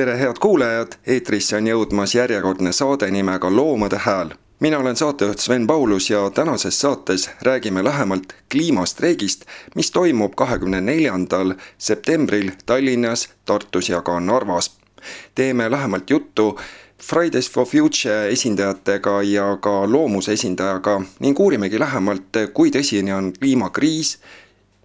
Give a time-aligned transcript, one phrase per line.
[0.00, 4.30] Tere, head kuulajad, eetrisse on jõudmas järjekordne saade nimega Loomade Hääl.
[4.60, 11.54] mina olen saatejuht Sven Paulus ja tänases saates räägime lähemalt kliimastreigist, mis toimub kahekümne neljandal
[11.78, 14.76] septembril Tallinnas, Tartus ja ka Narvas.
[15.34, 16.58] teeme lähemalt juttu
[17.02, 24.18] Fridays for Future esindajatega ja ka loomuse esindajaga ning uurimegi lähemalt, kui tõsine on kliimakriis,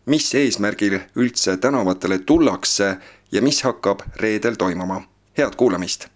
[0.06, 2.98] mis eesmärgil üldse tänavatele tullakse
[3.32, 5.02] ja mis hakkab reedel toimuma.
[5.38, 6.08] head kuulamist!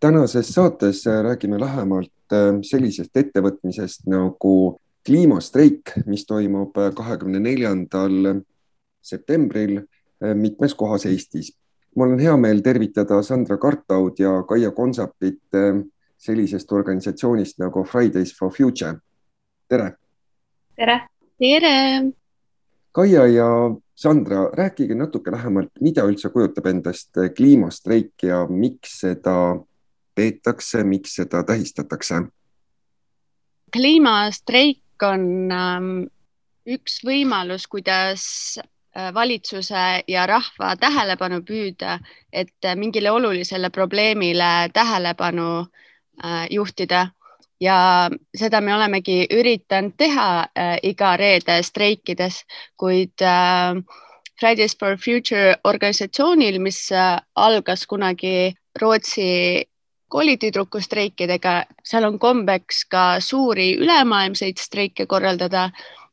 [0.00, 8.42] tänases saates räägime lähemalt äh, sellisest ettevõtmisest nagu kliimastreik, mis toimub äh, kahekümne neljandal
[9.02, 11.52] septembril äh, mitmes kohas Eestis.
[11.96, 15.40] mul on hea meel tervitada Sandra Kartaud ja Kaia Konsapit
[16.16, 18.98] sellisest organisatsioonist nagu Fridays for Future.
[19.68, 19.94] tere
[20.76, 21.00] tere!
[21.38, 22.12] tere!
[22.92, 23.48] Kaia ja
[23.94, 29.36] Sandra, rääkige natuke lähemalt, mida üldse kujutab endast kliimastreik ja miks seda
[30.16, 32.26] peetakse, miks seda tähistatakse?
[33.72, 35.88] kliimastreik on ähm,
[36.64, 38.22] üks võimalus, kuidas
[38.56, 41.98] äh, valitsuse ja rahva tähelepanu püüda,
[42.32, 45.85] et mingile olulisele probleemile tähelepanu äh,
[46.50, 47.10] juhtida.
[47.60, 52.42] Ja seda me olemegi üritanud teha äh, iga reede streikides,
[52.76, 53.80] kuid äh,
[54.36, 59.64] Fridays for Future organisatsioonil, mis äh, algas kunagi Rootsi
[60.12, 61.54] koolitüdrukustreikidega,
[61.84, 65.70] seal on kombeks ka suuri ülemaailmseid streike korraldada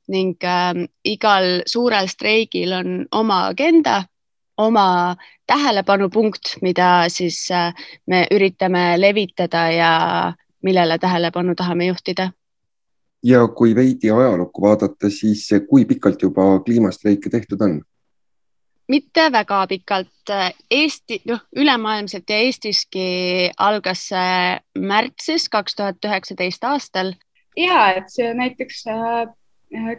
[0.07, 4.06] ning äh, igal suurel streigil on oma agenda,
[4.57, 5.16] oma
[5.53, 7.73] tähelepanupunkt, mida siis äh,
[8.07, 9.91] me üritame levitada ja
[10.63, 12.31] millele tähelepanu tahame juhtida.
[13.23, 17.81] ja kui veidi ajalukku vaadata, siis kui pikalt juba kliimastreike tehtud on?
[18.87, 20.33] mitte väga pikalt.
[20.71, 23.05] Eesti, noh, ülemaailmselt ja Eestiski
[23.57, 27.13] algas see märtsis kaks tuhat üheksateist aastal.
[27.57, 29.27] ja et see näiteks äh,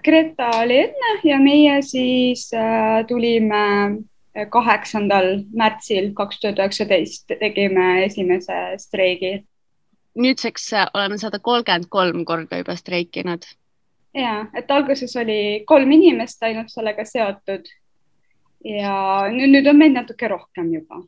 [0.05, 3.63] Greta oli enne ja meie siis äh, tulime
[4.51, 9.37] kaheksandal märtsil kaks tuhat üheksateist tegime esimese streigi
[10.15, 13.43] nüüdseks äh, oleme sada kolmkümmend kolm korda juba streikinud.
[14.15, 17.67] ja, et alguses oli kolm inimest ainult sellega seotud
[18.65, 18.95] ja
[19.33, 21.03] nüüd, nüüd on meid natuke rohkem juba.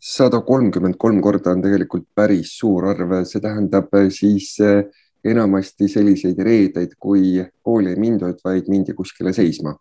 [0.00, 4.84] sada kolmkümmend kolm korda on tegelikult päris suur arv, see tähendab äh, siis äh,
[5.24, 9.76] enamasti selliseid reedeid, kui kooli ei mindud, vaid mindi kuskile seisma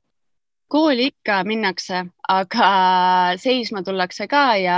[0.72, 2.70] kooli ikka minnakse, aga
[3.42, 4.78] seisma tullakse ka ja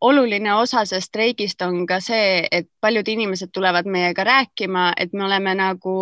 [0.00, 5.24] oluline osa sellest streigist on ka see, et paljud inimesed tulevad meiega rääkima, et me
[5.24, 5.94] oleme nagu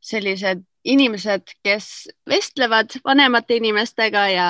[0.00, 4.48] sellised inimesed, kes vestlevad vanemate inimestega ja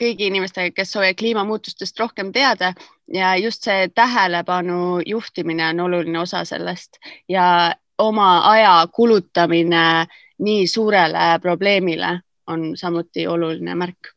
[0.00, 2.72] kõigi inimestega, kes soovivad kliimamuutustest rohkem teada.
[3.12, 10.06] Ja just see tähelepanu juhtimine on oluline osa sellest ja oma aja kulutamine
[10.42, 14.14] nii suurele probleemile on samuti oluline märk.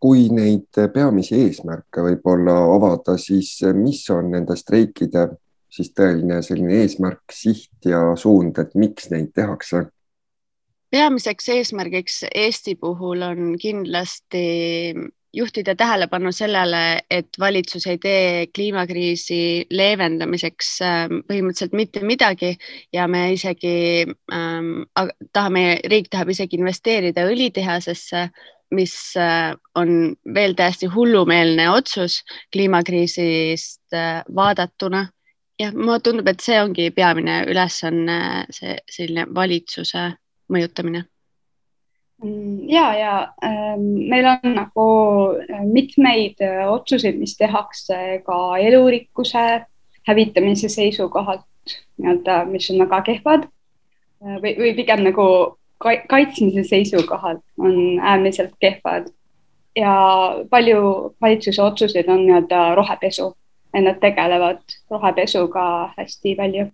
[0.00, 5.30] kui neid peamisi eesmärke võib-olla avada, siis mis on nende streikide
[5.76, 9.86] siis tõeline selline eesmärk, siht ja suund, et miks neid tehakse?
[10.90, 14.44] peamiseks eesmärgiks Eesti puhul on kindlasti
[15.36, 22.54] juhtida tähelepanu sellele, et valitsus ei tee kliimakriisi leevendamiseks ähm, põhimõtteliselt mitte midagi
[22.94, 24.70] ja me isegi ähm,
[25.32, 28.28] tahame, riik tahab isegi investeerida õlitehasesse,
[28.76, 32.22] mis äh, on veel täiesti hullumeelne otsus
[32.52, 35.08] kliimakriisist äh, vaadatuna.
[35.60, 40.08] jah, mulle tundub, et see ongi peamine ülesanne, see selline valitsuse
[40.52, 41.06] mõjutamine
[42.68, 44.86] ja, ja äh, meil on nagu
[45.36, 49.66] äh, mitmeid äh, otsuseid, mis tehakse ka elurikkuse
[50.08, 51.44] hävitamise seisukohalt
[51.98, 53.46] nii-öelda, mis on väga kehvad.
[54.24, 55.26] Äh, või, või pigem nagu
[56.08, 59.12] kaitsmise seisukohalt on äärmiselt kehvad.
[59.76, 59.92] Ja
[60.50, 63.34] palju valitsuse otsuseid on nii-öelda rohepesu
[63.74, 66.70] ja nad tegelevad rohepesuga hästi palju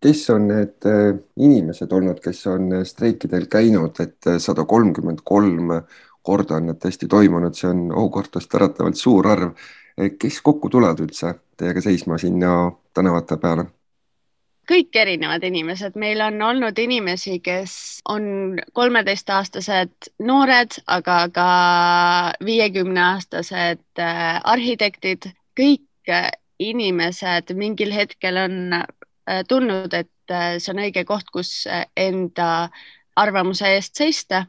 [0.00, 5.20] kes on need äh, inimesed olnud, kes on äh, streikidel käinud, et äh, sada kolmkümmend
[5.24, 5.74] kolm
[6.22, 9.52] korda on need tõesti toimunud, see on aukartust äratavalt suur arv.
[10.18, 13.66] kes kokku tulevad üldse teiega seisma sinna tänavate peale?
[14.70, 17.72] kõik erinevad inimesed, meil on olnud inimesi, kes
[18.08, 21.46] on kolmeteistaastased noored, aga ka
[22.46, 24.04] viiekümne aastased
[24.54, 25.26] arhitektid,
[25.58, 26.14] kõik
[26.62, 28.56] inimesed mingil hetkel on
[29.48, 32.70] tundnud, et äh, see on õige koht, kus äh, enda
[33.20, 34.46] arvamuse eest seista.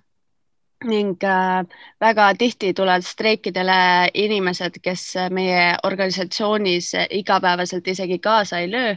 [0.82, 1.22] Ning
[2.02, 6.88] väga tihti tulevad streikidele inimesed, kes meie organisatsioonis
[7.20, 8.96] igapäevaselt isegi kaasa ei löö,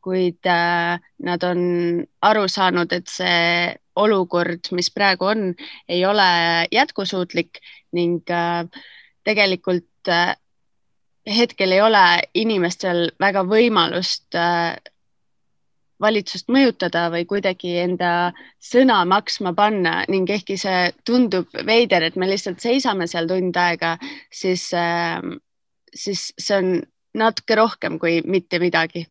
[0.00, 1.60] kuid nad on
[2.24, 3.68] aru saanud, et see
[4.00, 5.44] olukord, mis praegu on,
[5.88, 6.30] ei ole
[6.72, 7.60] jätkusuutlik.
[7.92, 8.24] Ning
[9.28, 10.14] tegelikult
[11.36, 14.40] hetkel ei ole inimestel väga võimalust
[16.02, 18.10] valitsust mõjutada või kuidagi enda
[18.62, 20.02] sõna maksma panna.
[20.12, 23.96] Ning ehkki see tundub veider, et me lihtsalt seisame seal tund aega,
[24.32, 25.38] siis, ähm,
[25.94, 26.72] siis see on
[27.16, 29.06] natuke rohkem kui mitte midagi.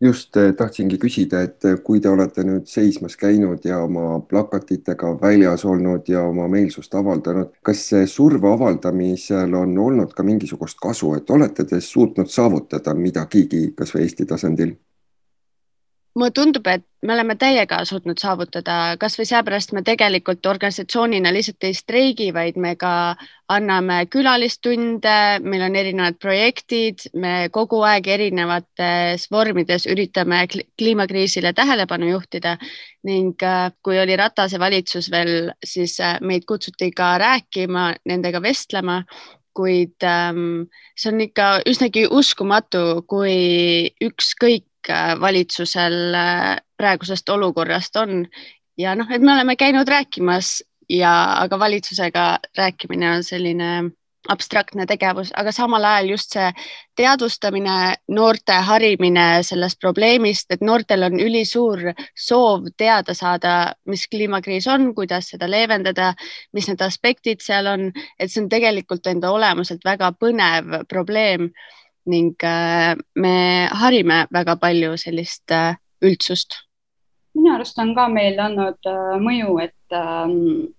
[0.00, 5.14] Just äh, tahtsingi küsida, et äh, kui te olete nüüd seismas käinud ja oma plakatitega
[5.22, 11.30] väljas olnud ja oma meelsust avaldanud, kas surve avaldamisel on olnud ka mingisugust kasu, et
[11.32, 14.76] olete te suutnud saavutada midagigi kasvõi Eesti tasandil?
[16.16, 21.76] Mulle tundub, et me oleme täiega suutnud saavutada, kasvõi seepärast me tegelikult organisatsioonina lihtsalt ei
[21.76, 22.92] streigi, vaid me ka
[23.52, 32.56] anname külalistunde, meil on erinevad projektid, me kogu aeg erinevates vormides üritame kliimakriisile tähelepanu juhtida
[33.06, 39.02] ning äh, kui oli Ratase valitsus veel, siis äh, meid kutsuti ka rääkima, nendega vestlema
[39.56, 40.66] kuid ähm,
[40.98, 44.66] see on ikka üsnagi uskumatu, kui ükskõik
[45.20, 48.24] valitsusel äh, praegusest olukorrast on.
[48.78, 53.70] Ja noh, et me oleme käinud rääkimas ja, aga valitsusega rääkimine on selline
[54.28, 56.48] abstraktne tegevus, aga samal ajal just see
[56.98, 61.92] teadvustamine, noorte harimine sellest probleemist, et noortel on ülisuur
[62.26, 63.54] soov teada saada,
[63.86, 66.12] mis kliimakriis on, kuidas seda leevendada,
[66.56, 71.50] mis need aspektid seal on, et see on tegelikult enda olemuselt väga põnev probleem
[72.06, 73.34] ning äh, me
[73.72, 76.62] harime väga palju sellist äh, üldsust.
[77.36, 80.72] minu arust on ka meil olnud äh, mõju, et ähm,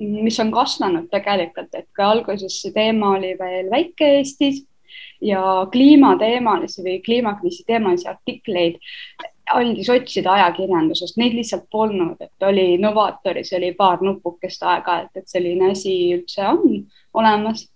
[0.00, 4.62] mis on kasvanud tegelikult, et kui alguses see teema oli veel väike Eestis
[5.20, 8.78] ja kliimateemalisi või kliimakriisi teemalisi artikleid
[9.54, 15.72] andis otsida ajakirjandusest, neid lihtsalt polnud, et oli Novatoris oli paar nupukest aeg-ajalt, et selline
[15.72, 16.84] asi üldse on
[17.14, 17.66] olemas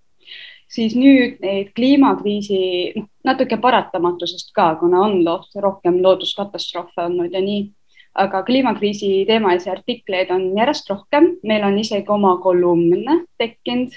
[0.74, 2.60] siis nüüd neid kliimakriisi
[2.96, 5.20] noh, natuke paratamatusest ka, kuna on
[5.62, 7.70] rohkem looduskatastroofe olnud ja nii.
[8.14, 13.96] aga kliimakriisi teemalisi artikleid on järjest rohkem, meil on isegi oma kolumne tekkinud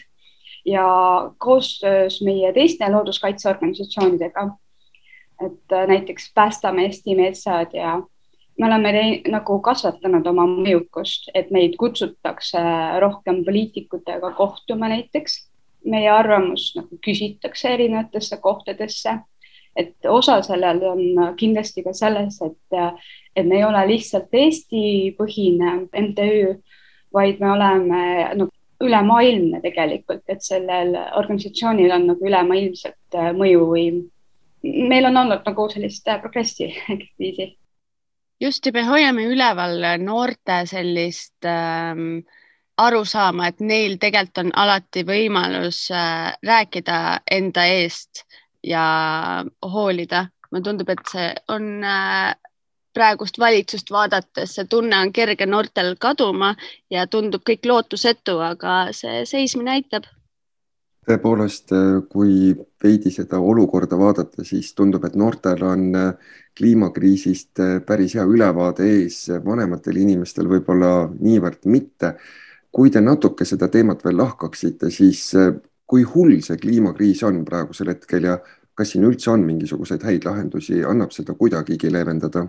[0.65, 0.85] ja
[1.37, 4.47] koostöös meie teiste looduskaitseorganisatsioonidega,
[5.45, 7.99] et äh, näiteks Päästame Eesti metsad ja
[8.57, 12.63] me oleme nagu kasvatanud oma mõjukust, et meid kutsutakse
[12.99, 15.37] rohkem poliitikutega kohtuma näiteks
[15.85, 19.19] meie arvamust nagu küsitakse erinevatesse kohtadesse.
[19.77, 22.77] et osa sellel on kindlasti ka selles, et,
[23.35, 26.55] et me ei ole lihtsalt Eesti-põhine MTÜ,
[27.13, 27.99] vaid me oleme
[28.39, 28.47] no,
[28.81, 33.85] ülemaailmne tegelikult, et sellel organisatsioonil on nagu ülemaailmselt mõju või
[34.63, 36.71] meil on olnud nagu sellist progressi
[37.21, 37.51] viisi.
[38.41, 42.25] just ja me hoiame üleval noorte sellist ähm,
[42.77, 48.25] aru saama, et neil tegelikult on alati võimalus äh, rääkida enda eest
[48.63, 50.27] ja hoolida.
[50.51, 52.35] mulle tundub, et see on äh,
[52.93, 56.53] praegust valitsust vaadates, see tunne on kerge noortel kaduma
[56.89, 60.05] ja tundub kõik lootusetu, aga see seismine aitab.
[61.07, 62.53] tõepoolest, äh, kui
[62.83, 65.93] veidi seda olukorda vaadata, siis tundub, et noortel on
[66.57, 72.17] kliimakriisist päris hea ülevaade ees, vanematel inimestel võib-olla niivõrd mitte
[72.71, 75.53] kui te natuke seda teemat veel lahkaksite, siis äh,
[75.87, 78.37] kui hull see kliimakriis on praegusel hetkel ja
[78.77, 82.47] kas siin üldse on mingisuguseid häid lahendusi, annab seda kuidagigi leevendada?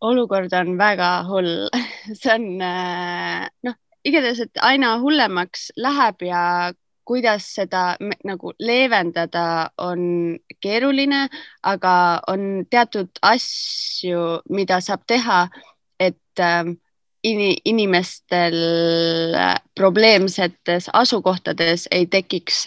[0.00, 1.68] olukord on väga hull,
[2.20, 6.42] see on äh, noh, igatahes, et aina hullemaks läheb ja
[7.06, 11.28] kuidas seda nagu leevendada, on keeruline,
[11.62, 11.94] aga
[12.28, 15.46] on teatud asju, mida saab teha,
[16.02, 16.74] et äh,
[17.64, 18.56] inimestel
[19.74, 22.64] probleemsetes asukohtades ei tekiks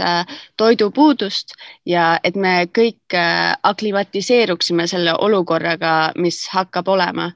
[0.57, 3.17] toidupuudust ja et me kõik
[3.63, 7.31] aklimatiseeruksime selle olukorraga, mis hakkab olema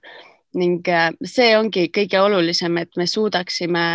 [0.53, 0.85] ning
[1.25, 3.85] see ongi kõige olulisem, et me suudaksime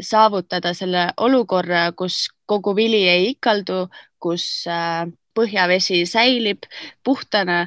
[0.00, 3.86] saavutada selle olukorra, kus kogu vili ei ikaldu,
[4.18, 4.64] kus
[5.34, 6.64] põhjavesi säilib
[7.04, 7.66] puhtana.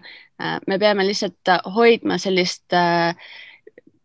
[0.67, 2.73] me peame lihtsalt hoidma sellist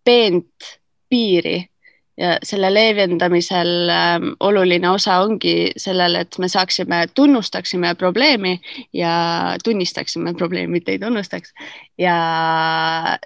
[0.05, 0.73] peent
[1.09, 1.73] piiri
[2.17, 8.59] ja selle leevendamisel äh, oluline osa ongi sellel, et me saaksime, tunnustaksime probleemi
[8.93, 9.13] ja
[9.65, 11.55] tunnistaksime probleemi, mitte ei tunnustaks.
[11.99, 12.17] Ja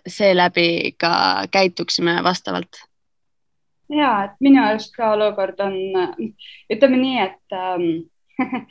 [0.06, 2.84] seeläbi ka käituksime vastavalt.
[3.88, 5.74] ja, et minu arust ka olukord on,
[6.72, 7.90] ütleme nii, et ähm,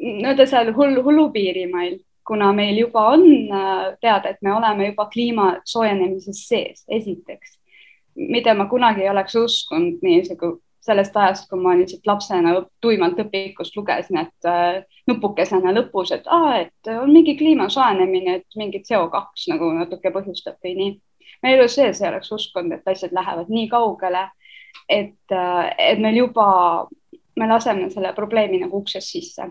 [0.00, 5.48] nii-öelda seal hull, hullupiirimail kuna meil juba on äh, teada, et me oleme juba kliima
[5.64, 7.58] soojenemises sees, esiteks,
[8.16, 12.52] mida ma kunagi ei oleks uskunud niisugune sellest ajast, kui ma lihtsalt lapsena
[12.84, 18.58] tuimalt õpikust lugesin, et äh, nupukesena lõpus, et aa, et on mingi kliima soojenemine, et
[18.58, 20.94] mingi CO2 nagu natuke põhjustab või nii.
[21.42, 24.28] ma elu sees ei oleks uskunud, et asjad lähevad nii kaugele,
[24.88, 26.48] et, äh, et meil juba,
[27.36, 29.50] me laseme selle probleemi nagu uksest sisse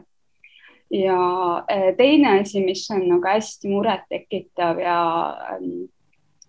[0.91, 4.99] ja äh, teine asi, mis on nagu hästi murettekitav ja
[5.55, 5.87] ähm,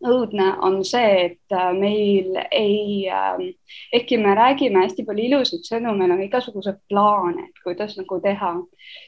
[0.04, 3.48] õudne, on see, et äh, meil ei, ähm,
[3.96, 8.52] ehkki me räägime hästi palju ilusaid sõnu, meil on igasugused plaane, et kuidas nagu teha,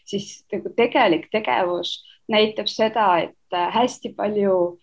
[0.09, 1.99] siis nagu tegelik tegevus
[2.33, 4.79] näitab seda, et äh, hästi palju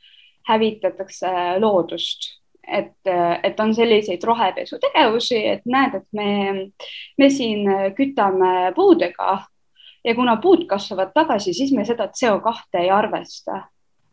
[0.49, 2.33] hävitatakse loodust.
[2.65, 6.29] Et, et on selliseid rohepesutegevusi, et näed, et me,
[7.21, 9.35] me siin kütame puudega
[10.05, 13.63] ja kuna puud kasvavad tagasi, siis me seda CO2 ei arvesta.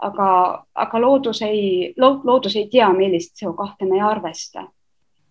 [0.02, 4.66] aga, aga loodus ei lo,, loodus ei tea, millist CO2 me ei arvesta.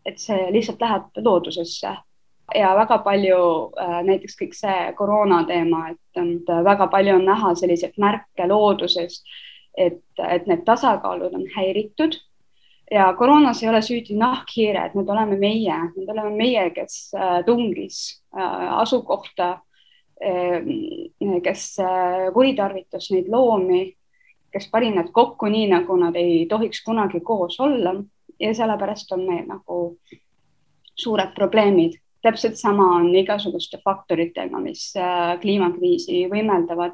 [0.06, 1.98] et see lihtsalt läheb loodusesse
[2.56, 3.42] ja väga palju
[3.80, 9.22] äh, näiteks kõik see koroona teema, et väga palju on näha selliseid märke looduses,
[9.78, 12.18] et, et need tasakaalud on häiritud
[12.92, 18.22] ja koroonas ei ole süüdi nahkhiired, need oleme meie, need oleme meie, kes äh, tungis
[18.36, 19.60] äh, asukohta
[21.44, 23.96] kes äh, kuritarvitas neid loomi,
[24.52, 27.96] kes pani nad kokku nii, nagu nad ei tohiks kunagi koos olla.
[28.40, 29.98] Ja sellepärast on meil nagu
[30.96, 32.00] suured probleemid.
[32.22, 36.94] täpselt sama on igasuguste faktoritega, mis äh, kliimakriisi võimeldavad,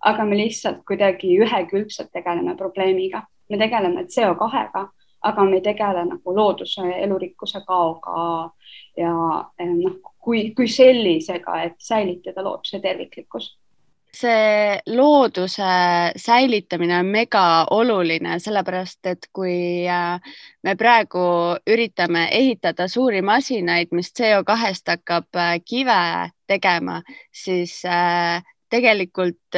[0.00, 4.86] aga me lihtsalt kuidagi ühekülgselt tegeleme probleemiga, me tegeleme CO2-ga,
[5.22, 8.50] aga me ei tegele nagu looduse elurikkuse kaoga
[8.96, 13.50] ja noh, kui, kui sellisega, et säilitada looduse terviklikkus.
[14.12, 15.68] See looduse
[16.20, 21.22] säilitamine on mega oluline, sellepärast et kui äh, me praegu
[21.66, 26.02] üritame ehitada suuri masinaid, mis CO2-st hakkab äh, kive
[26.46, 27.00] tegema,
[27.32, 29.56] siis äh, tegelikult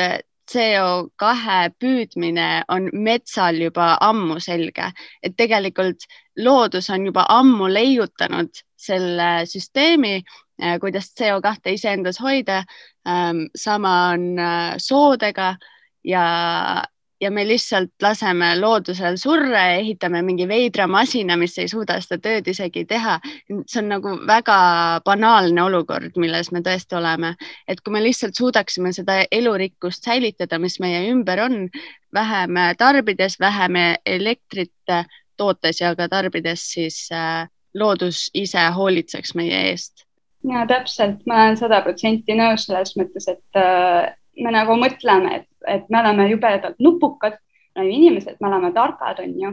[0.52, 1.34] CO2
[1.80, 4.92] püüdmine on metsal juba ammu selge,
[5.22, 6.06] et tegelikult
[6.38, 10.20] loodus on juba ammu leiutanud selle süsteemi,
[10.62, 12.64] äh, kuidas CO2 iseendas hoida.
[13.08, 15.56] Ähm, sama on äh, soodega
[16.04, 16.84] ja
[17.20, 22.18] ja me lihtsalt laseme loodusel surra ja ehitame mingi veidra masina, mis ei suuda seda
[22.26, 23.18] tööd isegi teha.
[23.66, 24.58] see on nagu väga
[25.06, 27.34] banaalne olukord, milles me tõesti oleme,
[27.68, 31.68] et kui me lihtsalt suudaksime seda elurikkust säilitada, mis meie ümber on,
[32.14, 34.96] vähem tarbides, vähem elektrit
[35.36, 40.03] tootes ja ka tarbides, siis äh, loodus ise hoolitseks meie eest
[40.44, 44.12] ja täpselt, ma olen sada protsenti nõus selles mõttes, et äh,
[44.44, 47.38] me nagu mõtleme, et, et me oleme jubedalt nupukad,
[47.74, 49.52] me oleme inimesed, me oleme targad, on ju.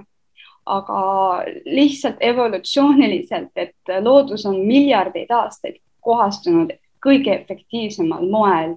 [0.71, 1.00] aga
[1.65, 8.75] lihtsalt evolutsiooniliselt, et loodus on miljardeid aastaid kohastunud kõige efektiivsemal moel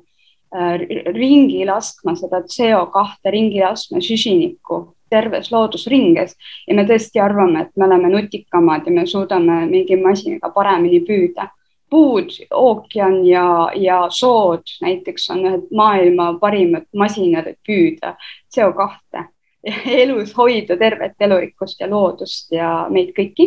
[0.55, 0.81] äh,
[1.13, 4.81] ringi laskma seda CO2, ringi laskma süsinikku
[5.13, 6.33] terves loodusringes.
[6.67, 11.51] Ja me tõesti arvame, et me oleme nutikamad ja me suudame mingi masinaga paremini püüda
[11.95, 18.17] puud, ookean ja, ja sood näiteks on ühed maailma parimad masinad, et püüda
[18.55, 19.23] CO2
[20.03, 23.47] elus hoida tervet elurikkust ja loodust ja meid kõiki.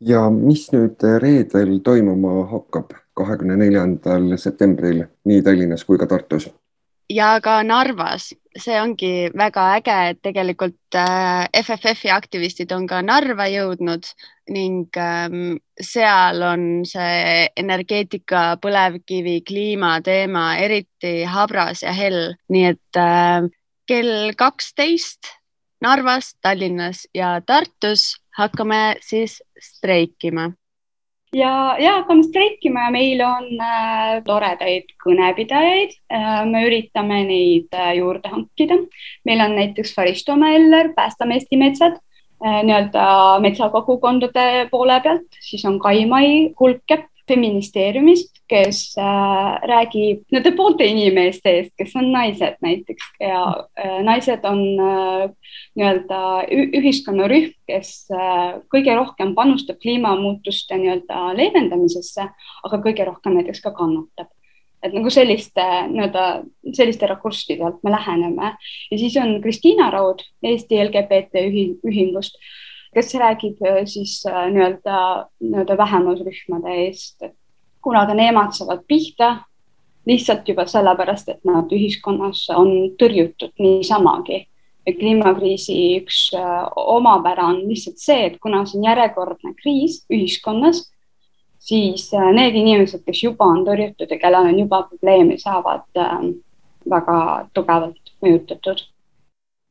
[0.00, 6.48] ja mis nüüd reedel toimuma hakkab, kahekümne neljandal septembril nii Tallinnas kui ka Tartus?
[7.12, 13.50] ja ka Narvas, see ongi väga äge, et tegelikult äh, FFF-i aktivistid on ka Narva
[13.52, 14.08] jõudnud
[14.50, 23.00] ning ähm, seal on see energeetika, põlevkivi, kliima teema eriti habras ja hell, nii et
[23.00, 23.46] äh,
[23.88, 25.32] kell kaksteist
[25.84, 30.50] Narvas, Tallinnas ja Tartus hakkame siis streikima
[31.34, 36.40] ja, ja hakkame streikima ja meil on äh, toredaid kõnepidajaid äh,.
[36.50, 38.78] me üritame neid äh, juurde hankida.
[39.24, 41.98] meil on näiteks Faristo Meller, Päästame Eesti metsad
[42.44, 43.04] nii-öelda
[43.40, 51.72] metsakogukondade poole pealt, siis on Kai-Mai Kulkep feministeeriumist, kes äh, räägib nende poolte inimeste eest,
[51.78, 53.40] kes on naised näiteks ja
[53.80, 55.24] äh, naised on äh,
[55.78, 56.20] nii-öelda
[56.80, 62.28] ühiskonnarühm, kes äh, kõige rohkem panustab kliimamuutuste nii-öelda leevendamisesse,
[62.68, 64.33] aga kõige rohkem näiteks ka kannatab.
[64.84, 66.26] Et nagu selliste nii-öelda
[66.76, 68.52] selliste rakursside alt me läheneme
[68.90, 72.36] ja siis on Kristiina Raud Eesti LGBT ühingust
[72.94, 77.34] kes räägib äh, siis äh, nii-öelda, nii-öelda vähemusrühmade eest, et
[77.82, 79.36] kuna ka nemad saavad pihta
[80.06, 84.46] lihtsalt juba sellepärast, et nad ühiskonnas on tõrjutud niisamagi.
[84.84, 90.84] kliimakriisi üks äh, omapära on lihtsalt see, et kuna see on järjekordne kriis ühiskonnas,
[91.64, 95.86] siis need inimesed, kes juba on tõrjutud ja kellel on juba probleeme, saavad
[96.90, 97.16] väga
[97.56, 98.84] tugevalt mõjutatud.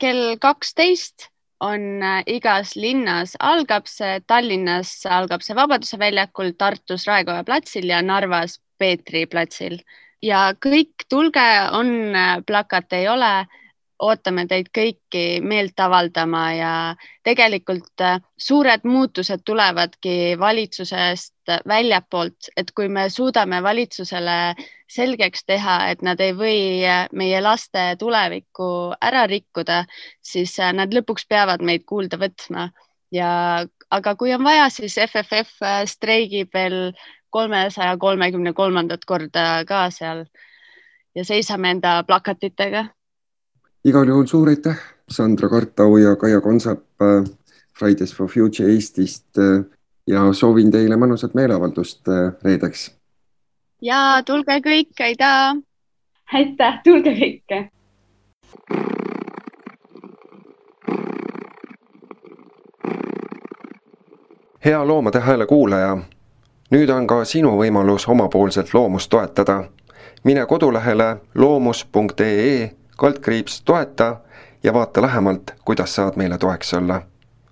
[0.01, 1.29] kell kaksteist
[1.63, 8.01] on äh, igas linnas, algab see Tallinnas, algab see Vabaduse väljakul, Tartus Raekoja platsil ja
[8.03, 9.77] Narvas Peetri platsil
[10.23, 13.31] ja kõik tulge, on äh, plakat, ei ole
[14.03, 16.71] ootame teid kõiki meelt avaldama ja
[17.25, 24.37] tegelikult äh, suured muutused tulevadki valitsusest väljapoolt, et kui me suudame valitsusele
[24.91, 28.69] selgeks teha, et nad ei või äh, meie laste tulevikku
[29.01, 29.83] ära rikkuda,
[30.21, 32.69] siis äh, nad lõpuks peavad meid kuulda võtma.
[33.13, 33.29] Ja
[33.93, 36.95] aga kui on vaja, siis FFF streigib veel
[37.33, 40.25] kolmesaja kolmekümne kolmandat korda ka seal
[41.15, 42.87] ja seisame enda plakatitega
[43.85, 47.23] igal juhul suur aitäh, Sandra Kartau ja Kaia Konsap äh,
[47.79, 49.65] Fridays for Future Eestist äh,
[50.07, 52.91] ja soovin teile mõnusat meeleavaldust äh, reedeks.
[53.81, 55.61] ja tulge kõik, aitäh.
[56.33, 57.69] aitäh, tulge kõike.
[64.65, 65.97] hea Loomade Hääle kuulaja,
[66.71, 69.63] nüüd on ka sinu võimalus omapoolselt loomust toetada.
[70.23, 74.17] mine kodulehele loomus.ee kaldkriips toeta
[74.63, 77.01] ja vaata lähemalt, kuidas saad meile toeks olla.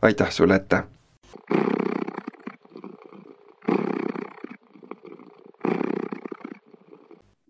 [0.01, 0.83] aitäh sulle ette!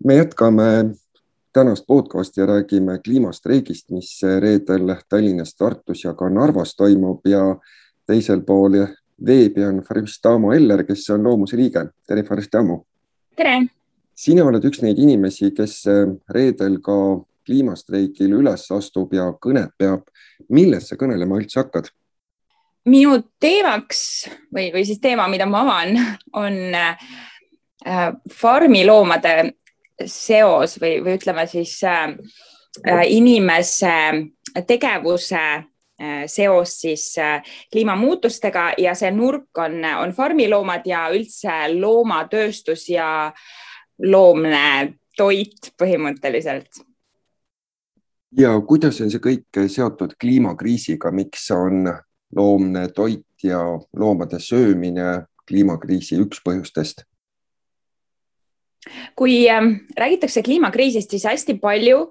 [0.05, 0.63] me jätkame
[1.53, 7.55] tänast podcasti ja räägime kliimastreigist, mis reedel Tallinnas, Tartus ja ka Narvas toimub ja
[8.07, 8.71] teisel pool
[9.25, 11.85] veebi on Faristamo Eller, kes on Loomuse liige.
[12.07, 12.85] tere, Faristamo!
[13.35, 13.67] tere!
[14.15, 15.83] sina oled üks neid inimesi, kes
[16.29, 16.97] reedel ka
[17.45, 20.05] kliimastreikil üles astub ja kõnet peab.
[20.49, 21.91] millest sa kõnelema üldse hakkad?
[22.85, 25.97] minu teemaks või, või siis teema, mida ma avan,
[26.33, 27.11] on äh,
[28.33, 29.53] farmiloomade
[30.05, 32.15] seos või, või ütleme siis äh,
[32.87, 33.93] äh inimese
[34.67, 42.89] tegevuse äh, seos siis äh, kliimamuutustega ja see nurk on, on farmiloomad ja üldse loomatööstus
[42.89, 43.31] ja
[44.01, 46.81] loomne toit põhimõtteliselt
[48.37, 51.89] ja kuidas on see kõik seotud kliimakriisiga, miks on
[52.35, 53.59] loomne toit ja
[53.97, 57.05] loomade söömine kliimakriisi üks põhjustest?
[59.15, 59.61] kui äh,
[59.97, 62.07] räägitakse kliimakriisist, siis hästi palju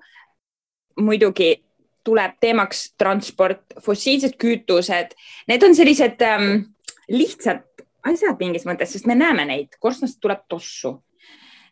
[1.01, 1.57] muidugi
[2.05, 5.17] tuleb teemaks transport, fossiilsed kütused,
[5.51, 6.63] need on sellised ähm,
[7.11, 7.67] lihtsad
[8.07, 10.97] asjad mingis mõttes, sest me näeme neid, korstnast tuleb tossu.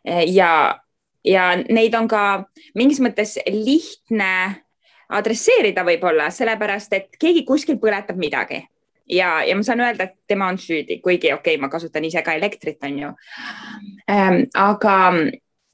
[0.05, 0.79] Ja
[1.25, 2.23] ja neid on ka
[2.75, 4.31] mingis mõttes lihtne
[5.09, 8.61] adresseerida võib-olla sellepärast, et keegi kuskil põletab midagi
[9.09, 12.21] ja, ja ma saan öelda, et tema on süüdi, kuigi okei okay,, ma kasutan ise
[12.25, 13.13] ka elektrit, on ju
[14.11, 14.43] ähm,.
[14.53, 14.95] aga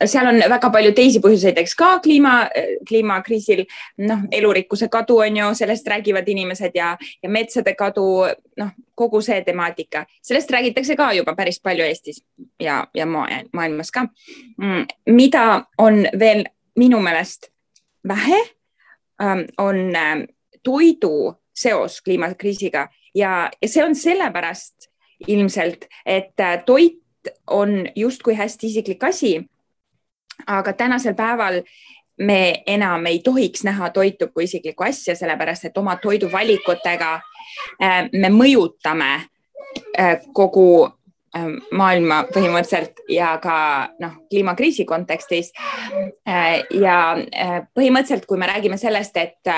[0.03, 2.33] seal on väga palju teisi põhjuseid, eks ka kliima,
[2.87, 3.63] kliimakriisil,
[4.07, 8.05] noh, elurikkuse kadu on ju, sellest räägivad inimesed ja, ja metsade kadu,
[8.59, 12.21] noh, kogu see temaatika, sellest räägitakse ka juba päris palju Eestis
[12.59, 14.07] ja, ja maailmas ka.
[14.61, 17.49] Mm, mida on veel minu meelest
[18.07, 18.41] vähe,
[19.21, 20.27] ähm, on ähm,
[20.63, 24.91] toidu seos kliimakriisiga ja, ja see on sellepärast
[25.27, 26.99] ilmselt, et äh, toit
[27.47, 29.37] on justkui hästi isiklik asi
[30.47, 31.61] aga tänasel päeval
[32.17, 37.13] me enam ei tohiks näha toitu kui isiklikku asja, sellepärast et oma toiduvalikutega
[37.83, 39.09] äh, me mõjutame
[39.99, 43.57] äh, kogu äh, maailma põhimõtteliselt ja ka
[43.99, 45.51] noh, kliimakriisi kontekstis.
[46.71, 46.99] ja
[47.75, 49.51] põhimõtteliselt, kui me räägime sellest, et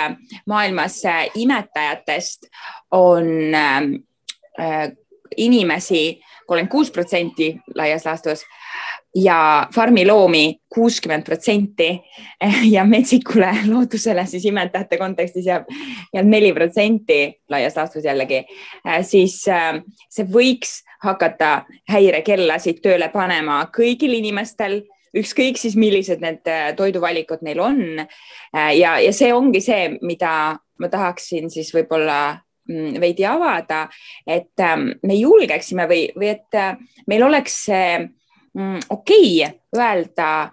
[0.45, 1.01] maailmas
[1.35, 2.49] imetajatest
[2.91, 3.53] on
[5.37, 8.43] inimesi kolmkümmend kuus protsenti laias laastus
[9.17, 11.89] ja farmiloomi kuuskümmend protsenti
[12.75, 15.69] ja metsikule loodusele siis imetajate kontekstis jääb,
[16.13, 18.43] jääb neli protsenti laias laastus jällegi,
[19.01, 24.81] siis see võiks hakata häirekellasid tööle panema kõigil inimestel
[25.17, 26.45] ükskõik siis, millised need
[26.77, 27.83] toiduvalikud neil on.
[28.53, 32.19] ja, ja see ongi see, mida ma tahaksin siis võib-olla
[32.69, 33.85] mm, veidi avada,
[34.27, 36.77] et ähm, me julgeksime või, või et äh,
[37.09, 37.89] meil oleks see
[38.89, 40.51] okei okay öelda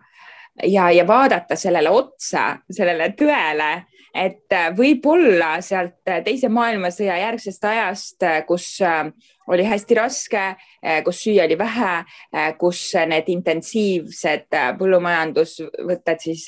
[0.62, 3.70] ja, ja vaadata sellele otsa, sellele tõele,
[4.14, 9.09] et äh, võib-olla sealt Teise maailmasõja järgsest ajast, kus äh,
[9.50, 10.42] oli hästi raske,
[11.05, 11.90] kus süüa oli vähe,
[12.57, 16.46] kus need intensiivsed põllumajandusvõtted siis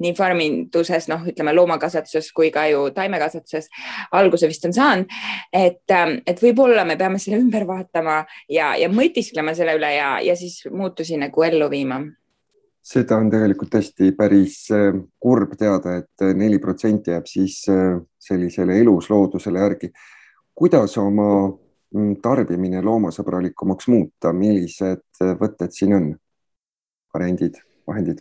[0.00, 3.68] nii farminduses, noh, ütleme loomakasvatuses kui ka ju taimekasvatuses
[4.16, 5.12] alguse vist on saanud.
[5.52, 5.84] et,
[6.24, 10.62] et võib-olla me peame selle ümber vaatama ja, ja mõtisklema selle üle ja, ja siis
[10.72, 12.00] muutusi nagu ellu viima
[12.88, 14.62] seda on tegelikult tõesti päris
[15.20, 17.58] kurb teada et, et neli protsenti jääb siis
[18.28, 19.90] sellisele elusloodusele järgi.
[20.54, 21.28] kuidas oma
[21.96, 26.10] Mm, tarbimine loomasõbralikumaks muuta, millised äh, võtted siin on?
[27.14, 27.54] variandid,
[27.88, 28.20] vahendid?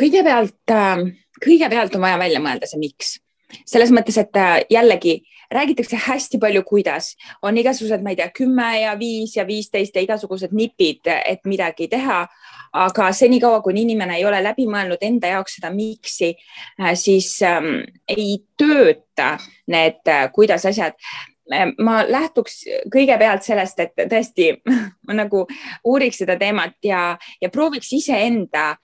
[0.00, 1.02] kõigepealt, äh,
[1.44, 3.18] kõigepealt on vaja välja mõelda see, miks
[3.68, 5.18] selles mõttes, et äh, jällegi
[5.52, 7.12] räägitakse hästi palju, kuidas
[7.44, 11.88] on igasugused, ma ei tea, kümme ja viis ja viisteist ja igasugused nipid, et midagi
[11.92, 12.24] teha.
[12.74, 16.32] Aga senikaua, kuni inimene ei ole läbi mõelnud enda jaoks seda miks'i,
[16.98, 19.36] siis ähm, ei tööta
[19.70, 20.02] need,
[20.34, 20.98] kuidas asjad
[21.84, 24.50] ma lähtuks kõigepealt sellest, et tõesti
[25.06, 25.44] ma nagu
[25.84, 28.74] uuriks seda teemat ja, ja prooviks iseenda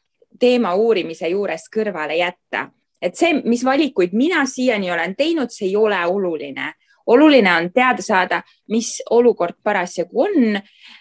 [0.41, 2.69] teema uurimise juurest kõrvale jätta.
[3.03, 6.75] et see, mis valikuid mina siiani olen teinud, see ei ole oluline
[7.11, 10.61] oluline on teada saada, mis olukord parasjagu on,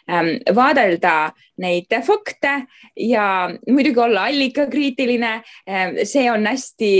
[0.10, 2.54] ähm, vaadelda neid fakte
[2.96, 5.32] ja muidugi olla allikakriitiline.
[5.70, 6.92] Ähm, see on hästi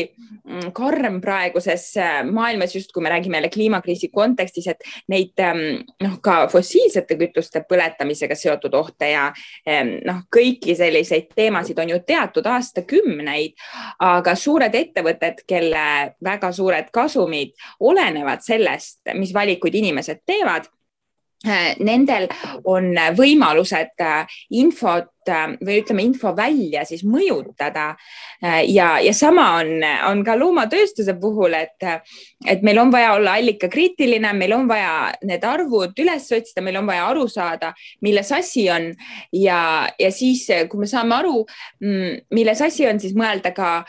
[0.46, 5.64] mm, karm praeguses äh, maailmas, just kui me räägime jälle kliimakriisi kontekstis, et neid ähm,
[6.04, 9.30] noh, ka fossiilsete kütuste põletamisega seotud ohte ja
[10.06, 13.56] noh, kõiki selliseid teemasid on ju teatud aastakümneid,
[14.04, 15.86] aga suured ettevõtted, kelle
[16.24, 20.68] väga suured kasumid olenevad sellest, mis valikuid inimesed teevad
[21.48, 22.26] Äh, nendel
[22.68, 25.08] on võimalused äh, infot
[25.66, 27.96] või ütleme, info välja siis mõjutada.
[28.68, 31.84] ja, ja sama on, on ka loomatööstuse puhul, et,
[32.48, 36.88] et meil on vaja olla allikakriitiline, meil on vaja need arvud üles otsida, meil on
[36.88, 38.92] vaja aru saada, milles asi on
[39.36, 39.62] ja,
[40.00, 41.44] ja siis, kui me saame aru,
[41.84, 43.84] mm, milles asi on, siis mõelda ka,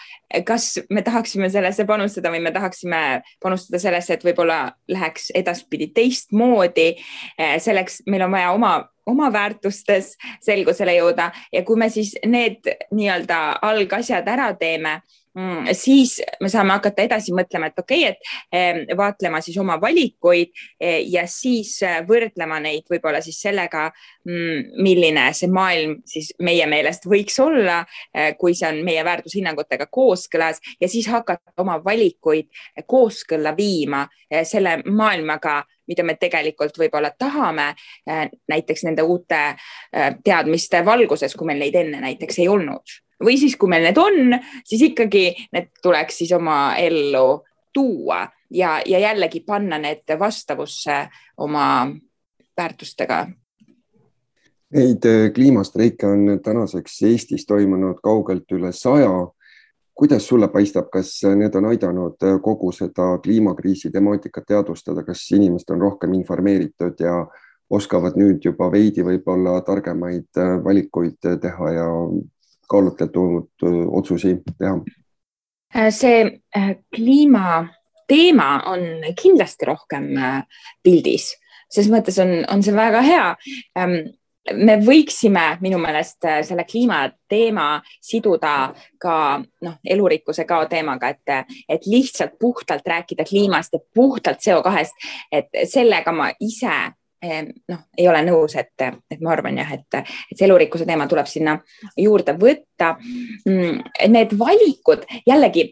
[0.46, 6.90] kas me tahaksime sellesse panustada või me tahaksime panustada sellesse, et võib-olla läheks edaspidi teistmoodi
[7.38, 8.72] Eh, selleks meil on vaja oma,
[9.10, 11.30] oma väärtustes selgusele jõuda.
[11.52, 15.00] Ja kui me siis need nii-öelda algasjad ära teeme
[15.72, 18.16] siis me saame hakata edasi mõtlema, et okei okay,,
[18.50, 23.86] et vaatlema siis oma valikuid eh, ja siis eh, võrdlema neid võib-olla siis sellega,
[24.26, 29.86] mm, milline see maailm siis meie meelest võiks olla, eh, kui see on meie väärtushinnangutega
[29.90, 32.48] kooskõlas ja siis hakata oma valikuid
[32.86, 34.02] kooskõlla viima
[34.46, 37.72] selle maailmaga, mida me tegelikult võib-olla tahame,
[38.50, 39.40] näiteks nende uute
[40.24, 44.36] teadmiste valguses, kui meil neid enne näiteks ei olnud või siis, kui meil need on,
[44.64, 51.66] siis ikkagi need tuleks siis oma ellu tuua ja, ja jällegi panna need vastavusse oma
[52.56, 53.26] väärtustega.
[54.70, 59.10] Neid äh, kliimastreike on tänaseks Eestis toimunud kaugelt üle saja.
[59.94, 65.74] kuidas sulle paistab, kas need on aidanud äh, kogu seda kliimakriisi temaatikat teadvustada, kas inimesed
[65.74, 67.26] on rohkem informeeritud ja
[67.70, 71.88] oskavad nüüd juba veidi võib-olla targemaid äh, valikuid teha ja
[72.70, 74.78] kaalutletud otsusi teha?
[75.76, 78.80] Äh, see äh, kliimateema on
[79.22, 80.40] kindlasti rohkem äh,
[80.82, 81.36] pildis,
[81.70, 83.28] ses mõttes on, on see väga hea
[83.78, 84.00] ähm,
[84.56, 87.66] me võiksime minu meelest selle kliimateema
[88.02, 95.10] siduda ka noh, elurikkuse kao teemaga, et, et lihtsalt puhtalt rääkida kliimast ja puhtalt CO2-st,
[95.30, 96.72] et sellega ma ise
[97.68, 98.72] noh, ei ole nõus, et,
[99.10, 101.58] et ma arvan jah, et, et see elurikkuse teema tuleb sinna
[101.98, 102.94] juurde võtta.
[103.48, 105.68] Mm, need valikud jällegi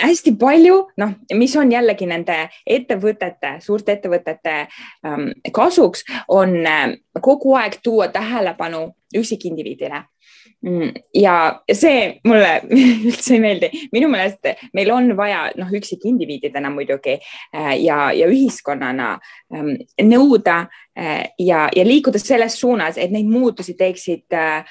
[0.00, 4.54] hästi palju, noh, mis on jällegi nende ettevõtete, suurte ettevõtete
[5.06, 8.86] ähm, kasuks, on äh, kogu aeg tuua tähelepanu
[9.16, 10.04] üksikindiviidile
[11.14, 12.60] ja see mulle
[13.08, 14.46] üldse ei meeldi, minu meelest
[14.76, 19.16] meil on vaja noh, üksikindiviididena muidugi äh, ja, ja ühiskonnana
[19.54, 19.74] ähm,
[20.06, 20.60] nõuda
[20.98, 24.62] äh, ja, ja liikuda selles suunas, et neid muutusi teeksid äh,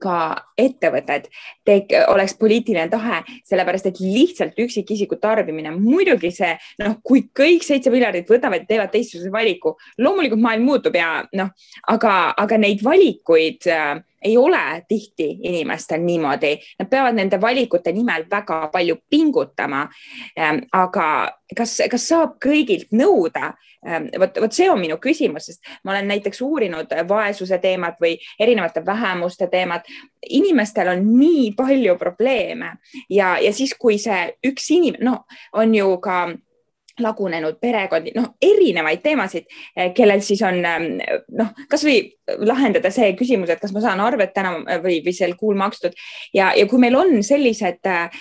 [0.00, 0.16] ka
[0.60, 1.28] ettevõtted,
[2.12, 8.28] oleks poliitiline tahe, sellepärast et lihtsalt üksikisiku tarbimine, muidugi see noh, kui kõik seitse miljardit
[8.30, 11.54] võtavad teevad teistsuguse valiku, loomulikult maailm muutub ja noh,
[11.92, 18.26] aga, aga neid valikuid äh, ei ole tihti inimestel niimoodi, nad peavad nende valikute nimel
[18.30, 19.86] väga palju pingutama.
[20.38, 21.08] Ähm, aga
[21.56, 23.54] kas, kas saab kõigilt nõuda?
[23.86, 28.16] Ähm, vot, vot see on minu küsimus, sest ma olen näiteks uurinud vaesuse teemat või
[28.40, 29.86] erinevate vähemuste teemat.
[30.28, 32.72] inimestel on nii palju probleeme
[33.10, 35.22] ja, ja siis, kui see üks inimene, noh,
[35.52, 36.26] on ju ka
[37.02, 40.86] lagunenud perekondi, noh, erinevaid teemasid, eh, kellel siis on ehm,
[41.36, 45.56] noh, kasvõi lahendada see küsimus, et kas ma saan arvet täna või, või sel kuul
[45.58, 45.94] makstud.
[46.34, 48.16] Ja, ja kui meil on sellised äh,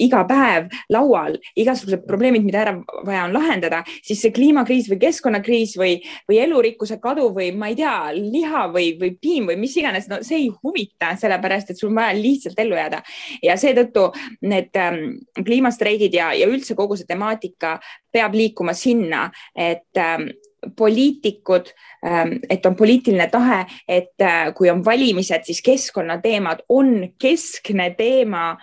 [0.00, 2.74] iga päev laual igasugused probleemid, mida ära
[3.04, 5.98] vaja on lahendada, siis see kliimakriis või keskkonnakriis või,
[6.30, 10.22] või elurikkuse kadu või ma ei tea, liha või, või piim või mis iganes, no
[10.24, 13.02] see ei huvita, sellepärast et sul on vaja lihtsalt ellu jääda.
[13.44, 14.08] Ja seetõttu
[14.48, 17.76] need ähm, kliimastreigid ja, ja üldse kogu see temaatika
[18.14, 20.30] peab liikuma sinna, et ähm,
[20.76, 21.70] poliitikud,
[22.06, 28.56] ähm, et on poliitiline tahe, et äh, kui on valimised, siis keskkonnateemad on keskne teema.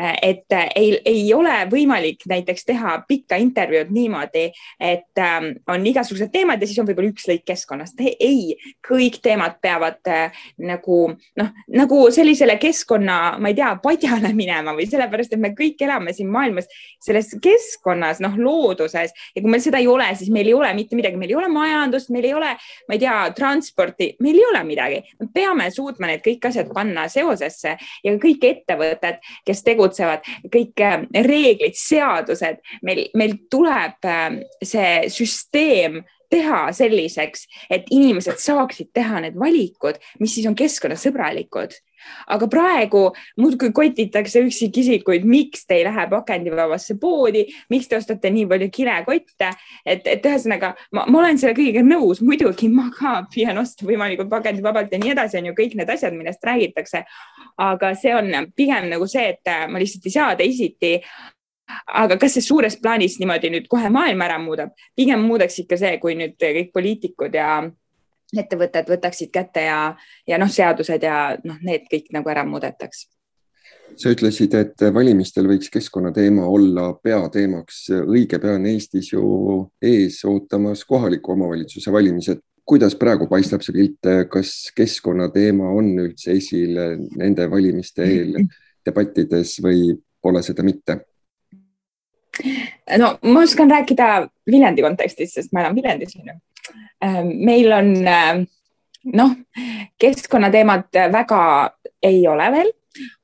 [0.00, 4.48] Äh, et äh, ei, ei ole võimalik näiteks teha pikka intervjuud niimoodi,
[4.80, 8.00] et ähm, on igasugused teemad ja siis on võib-olla üks lõik keskkonnast.
[8.20, 8.56] ei,
[8.88, 10.00] kõik teemad peavad
[10.58, 10.98] nagu
[11.38, 16.14] noh, nagu sellisele keskkonna, ma ei tea, padjale minema või sellepärast, et me kõik elame
[16.16, 16.68] siin maailmas
[17.02, 20.98] selles keskkonnas, noh, looduses ja kui meil seda ei ole, siis meil ei ole mitte
[20.98, 22.54] midagi, meil ei ole ole majandust, meil ei ole,
[22.88, 25.02] ma ei tea, transporti, meil ei ole midagi.
[25.20, 30.98] me peame suutma need kõik asjad panna seosesse ja kõik ettevõtted, kes tegutsevad, kõik äh,
[31.26, 36.02] reeglid, seadused, meil, meil tuleb äh, see süsteem
[36.32, 41.76] teha selliseks, et inimesed saaksid teha need valikud, mis siis on keskkonnasõbralikud.
[42.34, 43.02] Aga praegu
[43.38, 49.52] muudkui kotitakse üksikisikuid, miks te ei lähe pakendivabasse poodi, miks te ostate nii palju kilekotte,
[49.86, 54.32] et, et ühesõnaga ma, ma olen selle kõigega nõus, muidugi ma ka püüan osta võimalikult
[54.32, 57.04] pakendivabalt ja nii edasi, on ju kõik need asjad, millest räägitakse.
[57.62, 60.96] aga see on pigem nagu see, et ma lihtsalt ei saa teisiti
[61.86, 64.74] aga kas see suures plaanis niimoodi nüüd kohe maailma ära muudab?
[64.96, 67.62] pigem muudaks ikka see, kui nüüd kõik poliitikud ja
[68.32, 69.78] ettevõtted võtaksid kätte ja,
[70.28, 73.06] ja noh, seadused ja noh, need kõik nagu ära muudetaks.
[73.96, 77.90] sa ütlesid, et valimistel võiks keskkonnateema olla peateemaks.
[78.06, 82.40] õige pea on Eestis ju ees ootamas kohaliku omavalitsuse valimised.
[82.64, 86.78] kuidas praegu paistab see pilt, kas keskkonnateema on üldse esil
[87.18, 88.36] nende valimiste eel
[88.86, 91.00] debattides või pole seda mitte?
[92.98, 96.38] No ma oskan rääkida Viljandi kontekstis, sest ma elan Viljandis onju
[97.04, 98.44] Ähm, meil on ähm,
[99.04, 99.30] noh,
[99.98, 101.40] keskkonnateemad väga
[102.02, 102.70] ei ole veel,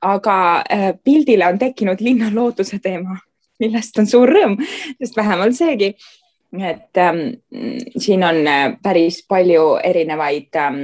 [0.01, 0.35] aga
[0.67, 3.15] äh, pildile on tekkinud linna looduse teema,
[3.59, 4.57] millest on suur rõõm,
[4.99, 5.93] sest vähemalt seegi,
[6.59, 7.21] et ähm,
[7.95, 10.83] siin on äh, päris palju erinevaid ähm,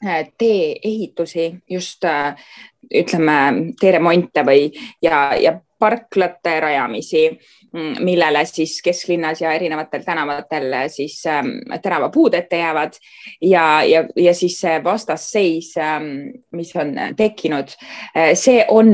[0.00, 2.40] äh, tee-ehitusi, just äh,
[2.88, 4.70] ütleme teeremonte või
[5.04, 7.26] ja, ja parklate rajamisi
[7.74, 11.46] Mm, millele siis kesklinnas ja erinevatel tänavatel siis ähm,
[11.82, 12.92] tänavapuud ette jäävad.
[13.40, 16.04] Ja, ja, ja siis see vastasseis ähm,,
[16.52, 17.74] mis on tekkinud,
[18.16, 18.92] äh, see on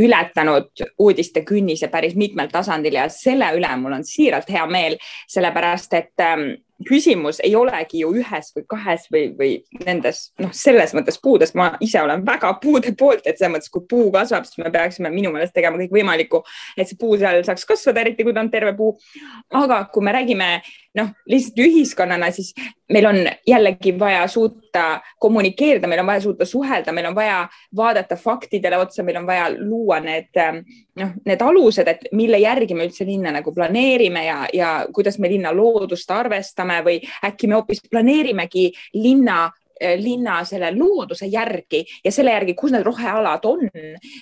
[0.00, 4.96] ületanud uudiste künnise päris mitmel tasandil ja selle üle mul on siiralt hea meel,
[5.28, 6.48] sellepärast et ähm,
[6.82, 9.50] küsimus ei olegi ju ühes või kahes või, või
[9.86, 13.86] nendes, noh, selles mõttes puudes, ma ise olen väga puude poolt, et selles mõttes, kui
[13.90, 16.42] puu kasvab, siis me peaksime minu meelest tegema kõik võimalikku,
[16.76, 18.96] et see puu seal saaks kasvada, eriti kui ta on terve puu.
[19.54, 20.48] aga kui me räägime
[20.94, 22.52] noh, lihtsalt ühiskonnana, siis
[22.92, 27.40] meil on jällegi vaja suuta kommunikeerida, meil on vaja suuta suhelda, meil on vaja
[27.76, 32.86] vaadata faktidele otsa, meil on vaja luua need noh, need alused, et mille järgi me
[32.86, 37.82] üldse linna nagu planeerime ja, ja kuidas me linna loodust arvestame või äkki me hoopis
[37.90, 39.48] planeerimegi linna
[39.80, 43.66] linna selle looduse järgi ja selle järgi, kus need rohealad on,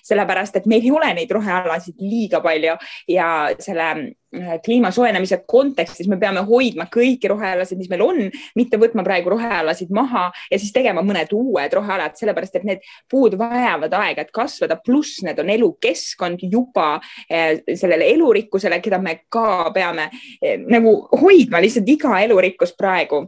[0.04, 2.76] sellepärast et meil ei ole neid rohealasid liiga palju
[3.10, 3.28] ja
[3.60, 8.22] selle eh, kliima soojenemise kontekstis me peame hoidma kõiki rohealasid, mis meil on,
[8.56, 13.36] mitte võtma praegu rohealasid maha ja siis tegema mõned uued rohealad, sellepärast et need puud
[13.40, 16.94] vajavad aega, et kasvada, pluss need on elukeskkond juba
[17.28, 20.08] eh, sellele elurikkusele, keda me ka peame
[20.68, 23.26] nagu hoidma, lihtsalt iga elurikkus praegu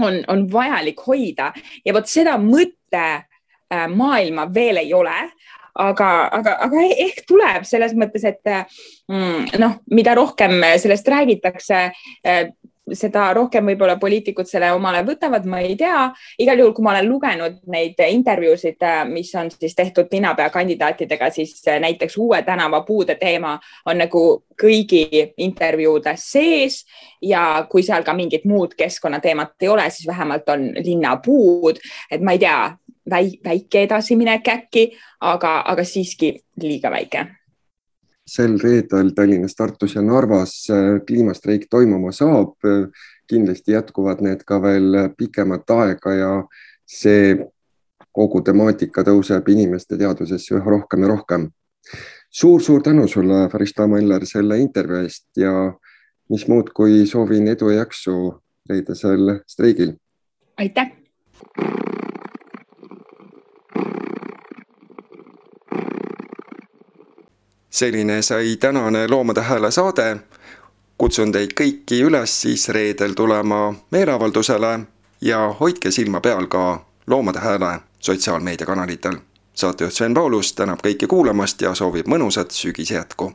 [0.00, 1.52] on, on vajalik hoida.
[1.84, 3.86] Ja vot seda mõtte äh,
[4.54, 5.16] veel ei ole.
[5.76, 11.80] Aga, aga, aga ehk tuleb selles mõttes, et mm, noh, mida rohkem sellest räägitakse,
[12.94, 16.06] seda rohkem võib-olla poliitikud selle omale võtavad, ma ei tea.
[16.38, 21.62] igal juhul, kui ma olen lugenud neid intervjuusid, mis on siis tehtud linnapea kandidaatidega, siis
[21.80, 24.24] näiteks Uue tänava puude teema on nagu
[24.60, 26.84] kõigi intervjuudes sees
[27.22, 32.36] ja kui seal ka mingit muud keskkonnateemat ei ole, siis vähemalt on linnapuud, et ma
[32.36, 32.76] ei tea,
[33.10, 34.88] väike edasiminek äkki,
[35.20, 37.26] aga, aga siiski liiga väike
[38.26, 42.56] sel reedel Tallinnas, Tartus ja Narvas äh, kliimastreik toimuma saab.
[43.26, 46.28] kindlasti jätkuvad need ka veel pikemat aega ja
[46.86, 47.34] see
[48.14, 52.00] kogu temaatika tõuseb inimeste teadvusesse üha rohkem ja rohkem suur,.
[52.30, 55.52] suur-suur tänu sulle, Farista Miller, selle intervjuu eest ja
[56.30, 59.96] mis muud, kui soovin edu ja jaksu reedesel streigil.
[60.56, 61.85] aitäh
[67.76, 70.16] selline sai tänane Loomade Hääle saade.
[70.98, 74.80] kutsun teid kõiki üles siis reedel tulema meeleavaldusele
[75.20, 79.16] ja hoidke silma peal ka Loomade Hääle sotsiaalmeediakanalitel.
[79.54, 83.32] saatejuht Sven Paulus tänab kõiki kuulamast ja soovib mõnusat sügise jätku